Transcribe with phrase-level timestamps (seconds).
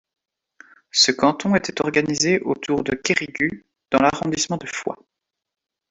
[0.89, 4.97] Ce canton était organisé autour de Quérigut dans l'arrondissement de Foix.